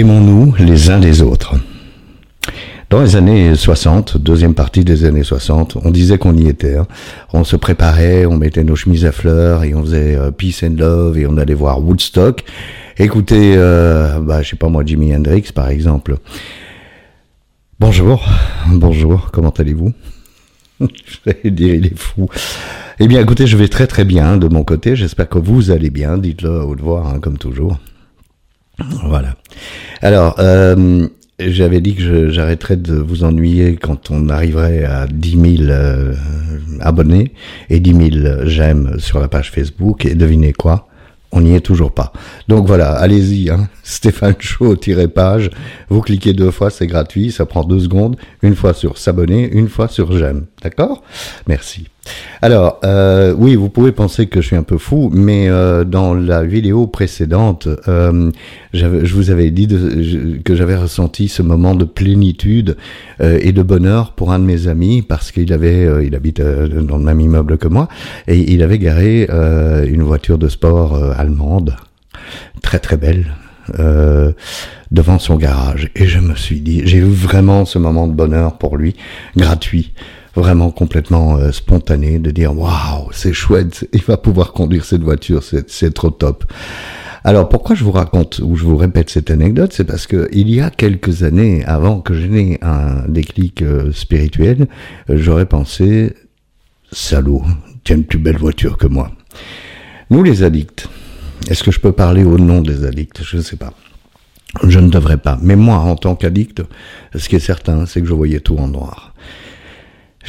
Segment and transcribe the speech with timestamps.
[0.00, 1.56] Aimons-nous les uns les autres.
[2.88, 6.78] Dans les années 60, deuxième partie des années 60, on disait qu'on y était.
[6.78, 6.86] Hein.
[7.34, 10.76] On se préparait, on mettait nos chemises à fleurs et on faisait euh, Peace and
[10.78, 12.44] Love et on allait voir Woodstock.
[12.96, 16.16] Écoutez, euh, bah, je sais pas moi, Jimi Hendrix par exemple.
[17.78, 18.26] Bonjour,
[18.68, 19.92] bonjour, comment allez-vous?
[20.80, 22.26] Je vais dire, il est fou.
[23.00, 24.96] Eh bien, écoutez, je vais très très bien de mon côté.
[24.96, 26.16] J'espère que vous allez bien.
[26.16, 27.78] Dites-le à haute hein, comme toujours.
[28.78, 29.36] Voilà.
[30.02, 31.08] Alors, euh,
[31.38, 36.14] j'avais dit que j'arrêterais de vous ennuyer quand on arriverait à 10 000 euh,
[36.80, 37.32] abonnés
[37.68, 40.06] et 10 000 j'aime sur la page Facebook.
[40.06, 40.88] Et devinez quoi?
[41.32, 42.12] On n'y est toujours pas.
[42.48, 43.68] Donc voilà, allez-y, hein.
[43.84, 45.50] Stéphane Chaud-page,
[45.88, 49.68] vous cliquez deux fois, c'est gratuit, ça prend deux secondes, une fois sur s'abonner, une
[49.68, 51.04] fois sur j'aime, d'accord?
[51.46, 51.86] Merci.
[52.42, 56.14] Alors, euh, oui, vous pouvez penser que je suis un peu fou, mais euh, dans
[56.14, 58.30] la vidéo précédente, euh,
[58.72, 59.68] je vous avais dit
[60.42, 62.76] que j'avais ressenti ce moment de plénitude
[63.20, 67.04] et de bonheur pour un de mes amis parce qu'il avait, il habite dans le
[67.04, 67.88] même immeuble que moi
[68.26, 69.28] et il avait garé
[69.86, 71.76] une voiture de sport allemande,
[72.62, 73.34] très très belle.
[74.90, 78.56] devant son garage et je me suis dit j'ai eu vraiment ce moment de bonheur
[78.58, 78.96] pour lui
[79.36, 79.92] gratuit
[80.34, 85.42] vraiment complètement euh, spontané de dire waouh c'est chouette il va pouvoir conduire cette voiture
[85.42, 86.44] c'est trop top.
[87.22, 89.72] Alors pourquoi je vous raconte ou je vous répète cette anecdote?
[89.74, 93.92] C'est parce que il y a quelques années avant que je n'ai un déclic euh,
[93.92, 94.68] spirituel
[95.08, 96.14] j'aurais pensé
[96.92, 97.42] salaud
[97.84, 99.10] tu as une plus belle voiture que moi.
[100.10, 100.88] Nous les addicts
[101.48, 103.22] est-ce que je peux parler au nom des addicts?
[103.22, 103.72] Je ne sais pas.
[104.66, 105.38] Je ne devrais pas.
[105.42, 106.62] Mais moi, en tant qu'addict,
[107.14, 109.14] ce qui est certain, c'est que je voyais tout en noir.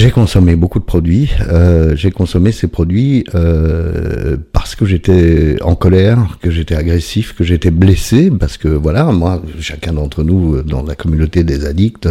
[0.00, 1.30] J'ai consommé beaucoup de produits.
[1.50, 4.38] Euh, j'ai consommé ces produits euh,
[4.76, 8.30] que j'étais en colère, que j'étais agressif, que j'étais blessé.
[8.30, 12.08] Parce que voilà, moi, chacun d'entre nous dans la communauté des addicts,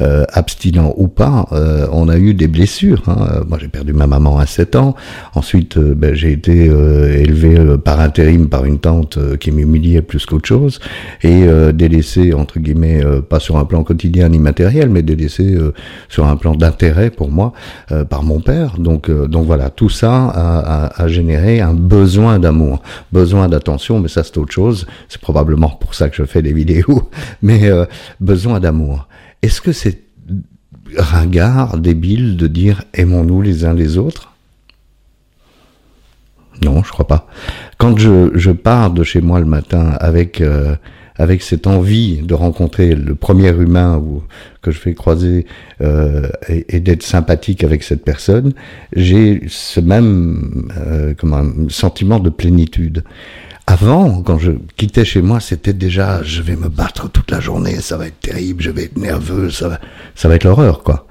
[0.00, 3.02] euh, abstinents ou pas, euh, on a eu des blessures.
[3.06, 3.42] Hein.
[3.48, 4.94] Moi, j'ai perdu ma maman à 7 ans.
[5.34, 10.48] Ensuite, euh, ben, j'ai été élevé par intérim par une tante qui m'humiliait plus qu'autre
[10.48, 10.80] chose
[11.22, 15.56] et délaissé entre guillemets, pas sur un plan quotidien ni matériel, mais délaissé
[16.08, 17.52] sur un plan d'intérêt pour moi
[17.92, 18.78] euh, par mon père.
[18.78, 20.28] Donc, euh, donc voilà, tout ça
[20.96, 21.97] a, généré un besoin
[22.38, 22.82] d'amour,
[23.12, 24.86] besoin d'attention, mais ça c'est autre chose.
[25.08, 27.10] C'est probablement pour ça que je fais des vidéos,
[27.42, 27.84] mais euh,
[28.20, 29.08] besoin d'amour.
[29.42, 30.02] Est-ce que c'est
[30.96, 34.32] ringard, débile de dire aimons-nous les uns les autres
[36.62, 37.26] Non, je crois pas.
[37.76, 40.42] Quand je, je pars de chez moi le matin avec
[41.18, 44.02] avec cette envie de rencontrer le premier humain
[44.62, 45.46] que je fais croiser
[45.80, 48.54] euh, et, d'être sympathique avec cette personne,
[48.94, 51.14] j'ai ce même euh,
[51.68, 53.04] sentiment de plénitude.
[53.66, 57.76] Avant, quand je quittais chez moi, c'était déjà je vais me battre toute la journée,
[57.82, 59.78] ça va être terrible, je vais être nerveux, ça va,
[60.14, 61.06] ça va être l'horreur, quoi.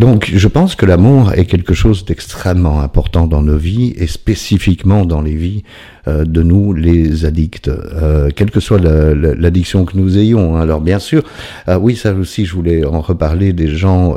[0.00, 5.04] Donc, je pense que l'amour est quelque chose d'extrêmement important dans nos vies et spécifiquement
[5.04, 5.62] dans les vies
[6.08, 10.56] euh, de nous, les addicts, euh, quelle que soit l'addiction que nous ayons.
[10.56, 10.60] Hein.
[10.60, 11.22] Alors, bien sûr,
[11.68, 13.52] euh, oui, ça aussi, je voulais en reparler.
[13.52, 14.16] Des gens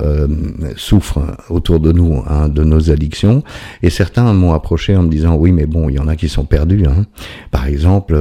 [0.75, 3.43] souffrent autour de nous hein, de nos addictions
[3.83, 6.29] et certains m'ont approché en me disant oui, mais bon, il y en a qui
[6.29, 6.85] sont perdus.
[6.85, 7.05] Hein.
[7.51, 8.15] Par exemple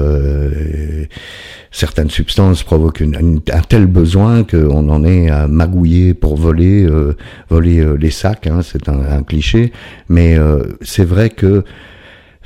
[1.77, 7.15] certaines substances provoquent un tel besoin qu'on en est à magouiller pour voler, euh,
[7.51, 8.47] voler euh, les sacs.
[8.47, 9.73] Hein, c'est un, cliché,
[10.09, 11.65] mais euh, c'est vrai que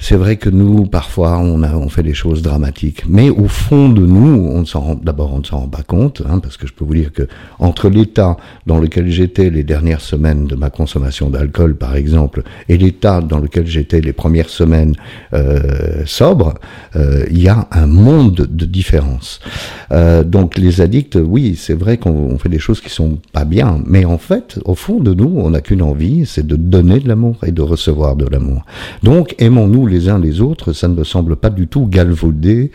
[0.00, 3.04] c'est vrai que nous, parfois, on, fait des choses dramatiques.
[3.06, 4.64] Mais au fond de nous,
[5.02, 7.28] d'abord, on ne s'en rend pas compte, hein, parce que je peux vous dire que
[7.58, 12.78] entre l'état dans lequel j'étais les dernières semaines de ma consommation d'alcool, par exemple, et
[12.78, 14.94] l'état dans lequel j'étais les premières semaines
[15.34, 16.54] euh, sobre,
[16.96, 19.40] euh, il y a un monde de différence.
[19.92, 23.82] Euh, donc, les addicts, oui, c'est vrai qu'on fait des choses qui sont pas bien,
[23.84, 27.08] mais en fait, au fond de nous, on n'a qu'une envie, c'est de donner de
[27.08, 28.64] l'amour et de recevoir de l'amour.
[29.02, 32.70] Donc, aimons-nous les uns les autres, ça ne me semble pas du tout galvaudé,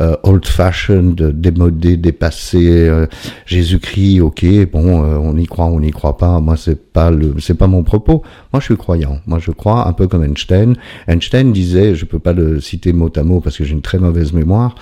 [0.00, 3.06] euh, old-fashioned, démodé, dépassé, euh,
[3.46, 7.34] Jésus-Christ, ok, bon, euh, on y croit, on n'y croit pas, moi c'est pas le,
[7.38, 8.22] c'est pas mon propos.
[8.52, 10.76] Moi je suis croyant, moi je crois un peu comme Einstein.
[11.06, 13.98] Einstein disait, je peux pas le citer mot à mot parce que j'ai une très
[13.98, 14.74] mauvaise mémoire,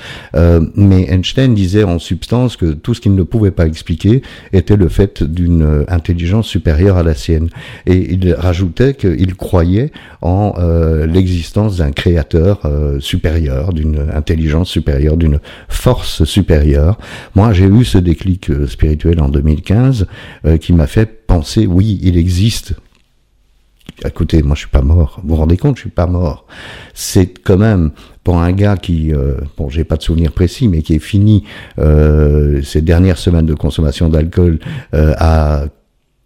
[0.76, 4.22] mais Einstein disait en substance que tout ce qu'il ne pouvait pas expliquer
[4.52, 7.48] était le fait d'une intelligence supérieure à la sienne.
[7.86, 9.92] Et il rajoutait qu'il croyait
[10.22, 10.54] en
[11.06, 16.98] l'existence d'un créateur euh, supérieur, d'une intelligence supérieure, d'une force supérieure.
[17.34, 20.06] Moi, j'ai eu ce déclic euh, spirituel en 2015
[20.44, 22.74] euh, qui m'a fait penser, oui, il existe
[24.04, 25.18] écoutez, moi je suis pas mort.
[25.24, 26.46] Vous vous rendez compte, je suis pas mort.
[26.94, 27.90] C'est quand même
[28.22, 31.42] pour un gars qui, euh, bon, j'ai pas de souvenir précis, mais qui est fini
[31.80, 34.60] euh, ses dernières semaines de consommation d'alcool
[34.92, 35.64] à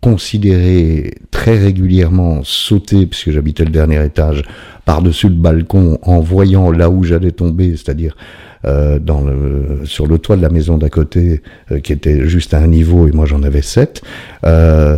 [0.03, 4.45] considérer très régulièrement sauter, puisque j'habitais le dernier étage,
[4.85, 8.17] par-dessus le balcon en voyant là où j'allais tomber, c'est-à-dire
[8.65, 11.43] euh, dans le, sur le toit de la maison d'à côté,
[11.73, 14.03] euh, qui était juste à un niveau et moi j'en avais sept.
[14.45, 14.97] Euh,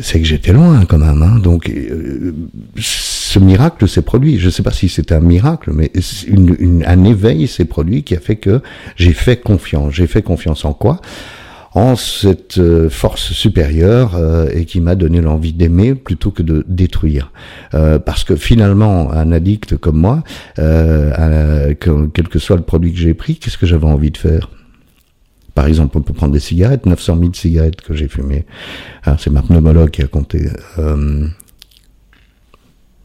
[0.00, 1.22] c'est que j'étais loin quand même.
[1.22, 1.38] Hein.
[1.38, 2.32] Donc euh,
[2.76, 4.40] ce miracle s'est produit.
[4.40, 5.92] Je ne sais pas si c'est un miracle, mais
[6.84, 8.60] un éveil s'est produit qui a fait que
[8.96, 9.94] j'ai fait confiance.
[9.94, 11.00] J'ai fait confiance en quoi?
[11.74, 16.64] En cette euh, force supérieure euh, et qui m'a donné l'envie d'aimer plutôt que de
[16.68, 17.32] détruire.
[17.74, 20.22] Euh, parce que finalement, un addict comme moi,
[20.56, 24.50] quel que soit le produit que j'ai pris, qu'est-ce que j'avais envie de faire?
[25.54, 28.44] Par exemple, on peut prendre des cigarettes, 900 000 cigarettes que j'ai fumées.
[29.04, 30.48] Ah, c'est ma pneumologue qui a compté.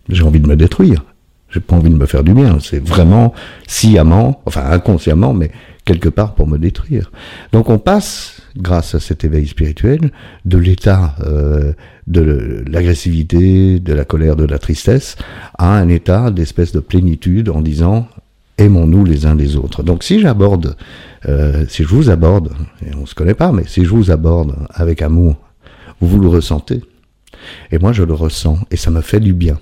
[0.10, 1.04] j'ai envie de me détruire.
[1.52, 2.60] J'ai pas envie de me faire du bien.
[2.60, 3.34] C'est vraiment
[3.68, 5.52] sciemment, enfin inconsciemment, mais
[5.86, 7.12] quelque part pour me détruire.
[7.52, 10.12] Donc on passe grâce à cet éveil spirituel,
[10.46, 11.74] de l'état euh,
[12.08, 15.16] de l'agressivité, de la colère, de la tristesse,
[15.58, 18.08] à un état d'espèce de plénitude en disant
[18.58, 19.84] aimons-nous les uns les autres.
[19.84, 20.76] Donc si j'aborde,
[21.28, 22.52] euh, si je vous aborde,
[22.86, 25.36] et on se connaît pas, mais si je vous aborde avec amour,
[26.02, 26.82] vous le ressentez.
[27.72, 29.60] Et moi je le ressens, et ça me fait du bien.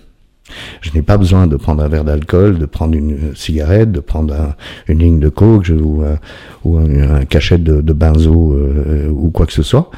[0.81, 4.55] Je n'ai pas besoin de prendre un verre d'alcool, de prendre une cigarette, de prendre
[4.87, 6.17] une ligne de coke ou, un,
[6.63, 9.91] ou un, cachet de, de benzo euh, ou quoi que ce soit.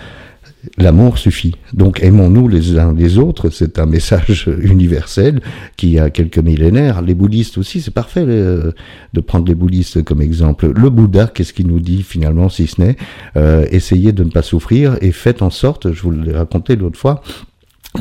[0.78, 1.56] L'amour suffit.
[1.74, 5.40] Donc aimons-nous les uns les autres, c'est un message universel
[5.78, 7.02] qui a quelques millénaires.
[7.02, 8.72] Les bouddhistes aussi, c'est parfait euh,
[9.14, 10.72] de prendre les bouddhistes comme exemple.
[10.76, 12.98] Le Bouddha, qu'est-ce qu'il nous dit finalement, si ce n'est
[13.38, 17.00] euh, essayez de ne pas souffrir et faites en sorte, je vous l'ai raconté l'autre
[17.00, 17.22] fois,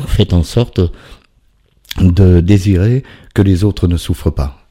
[0.07, 0.81] faites en sorte
[1.97, 3.03] de désirer
[3.33, 4.65] que les autres ne souffrent pas,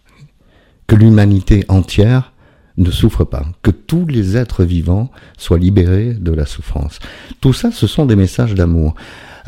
[0.87, 2.33] que l'humanité entière
[2.77, 7.01] ne souffre pas, que tous les êtres vivants soient libérés de la souffrance.
[7.41, 8.95] Tout ça, ce sont des messages d'amour.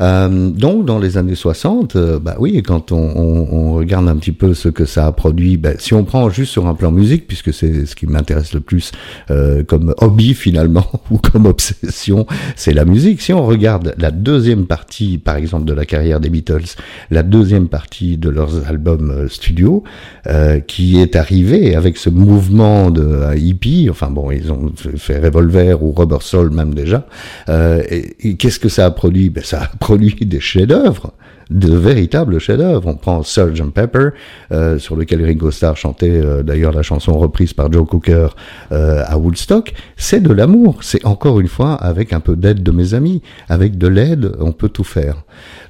[0.01, 4.15] Euh, donc dans les années 60, euh, bah oui, quand on, on, on, regarde un
[4.15, 6.91] petit peu ce que ça a produit, bah, si on prend juste sur un plan
[6.91, 8.91] musique, puisque c'est ce qui m'intéresse le plus
[9.29, 12.25] euh, comme hobby finalement ou comme obsession,
[12.55, 13.21] c'est la musique.
[13.21, 16.75] Si on regarde la deuxième partie, par exemple, de la carrière des Beatles,
[17.11, 19.83] la deuxième partie de leurs albums euh, studio,
[20.67, 25.91] qui est arrivée avec ce mouvement de hippie, enfin bon, ils ont fait Revolver ou
[25.91, 27.05] Rubber Soul même déjà.
[27.49, 29.29] et, et qu'est-ce que ça a produit?
[29.29, 31.11] Ben, Ça a produit produit des chefs-d'œuvre,
[31.51, 32.87] de véritables chefs-d'œuvre.
[32.87, 34.09] On prend Sgt Pepper,
[34.51, 38.29] euh, sur lequel Ringo Starr chantait euh, d'ailleurs la chanson reprise par Joe Cooker
[38.71, 39.73] euh, à Woodstock.
[39.97, 40.79] C'est de l'amour.
[40.81, 43.21] C'est encore une fois avec un peu d'aide de mes amis.
[43.49, 45.23] Avec de l'aide, on peut tout faire.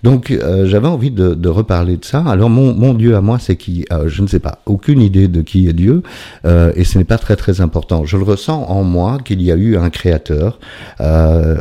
[0.04, 0.33] Donc
[0.63, 2.24] j'avais envie de, reparler de ça.
[2.28, 5.42] Alors mon, mon Dieu à moi, c'est qui Je ne sais pas, aucune idée de
[5.42, 6.01] qui est Dieu,
[6.45, 8.06] et ce n'est pas très très important.
[8.06, 10.60] Je le ressens en moi qu'il y a eu un créateur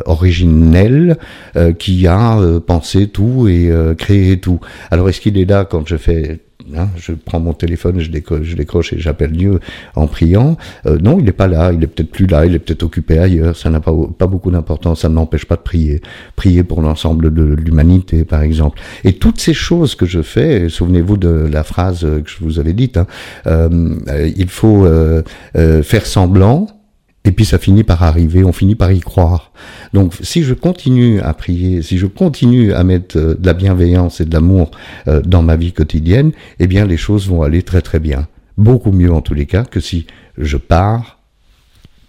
[0.05, 1.17] originel
[1.77, 4.10] qui a pensé tout et créé
[4.41, 4.59] tout.
[4.89, 6.39] Alors est-ce qu'il est là quand je fais
[6.75, 9.59] Hein, je prends mon téléphone, je décroche, je décroche et j'appelle Dieu
[9.95, 10.57] en priant?
[10.85, 13.17] Euh, non, il n'est pas là, il est peut-être plus là, il est peut-être occupé
[13.17, 13.55] ailleurs.
[13.55, 16.01] Ça n'a pas, pas beaucoup d'importance, ça ne m'empêche pas de prier.
[16.35, 18.79] Prier pour l'ensemble de l'humanité, par exemple.
[19.03, 22.73] Et toutes ces choses que je fais, souvenez-vous de la phrase que je vous avais
[22.73, 23.07] dite, hein,
[23.47, 25.23] euh, il faut euh,
[25.55, 26.67] euh faire semblant,
[27.23, 29.51] et puis ça finit par arriver, on finit par y croire.
[29.93, 34.21] Donc si je continue à prier, si je continue à mettre euh, de la bienveillance
[34.21, 34.71] et de l'amour
[35.07, 38.27] euh, dans ma vie quotidienne, eh bien les choses vont aller très très bien.
[38.57, 41.19] Beaucoup mieux en tous les cas que si je pars,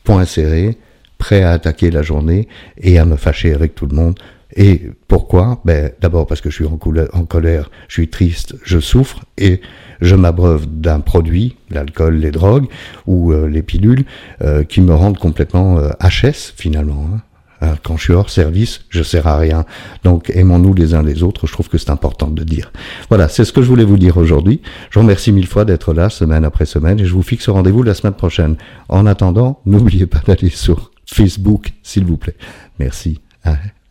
[0.04, 0.78] point serré,
[1.18, 4.18] prêt à attaquer la journée et à me fâcher avec tout le monde.
[4.54, 5.60] Et pourquoi?
[5.64, 9.60] Ben, D'abord parce que je suis en, colère, je suis triste, je souffre et
[10.00, 12.66] je m'abreuve d'un produit, l'alcool, les drogues
[13.06, 14.04] ou euh, les pilules,
[14.42, 17.08] euh, qui me rendent complètement euh, HS finalement.
[17.12, 17.20] Hein.
[17.62, 19.64] Euh, quand je suis hors service, je sers à rien.
[20.04, 22.72] Donc aimons-nous les uns les autres, je trouve que c'est important de dire.
[23.08, 24.60] Voilà, c'est ce que je voulais vous dire aujourd'hui.
[24.90, 27.82] Je vous remercie mille fois d'être là semaine après semaine et je vous fixe rendez-vous
[27.82, 28.56] la semaine prochaine.
[28.88, 32.36] En attendant, n'oubliez pas d'aller sur Facebook, s'il vous plaît.
[32.78, 33.20] Merci.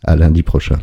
[0.04, 0.78] À lundi prochain.